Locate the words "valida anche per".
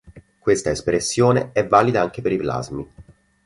1.67-2.31